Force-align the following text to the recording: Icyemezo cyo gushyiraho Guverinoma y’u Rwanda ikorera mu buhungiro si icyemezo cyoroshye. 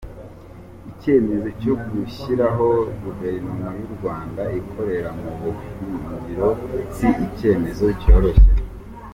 Icyemezo 0.91 1.47
cyo 1.61 1.73
gushyiraho 1.87 2.67
Guverinoma 3.03 3.67
y’u 3.79 3.89
Rwanda 3.95 4.41
ikorera 4.61 5.09
mu 5.19 5.31
buhungiro 5.41 6.47
si 6.95 7.07
icyemezo 7.25 7.85
cyoroshye. 8.01 8.49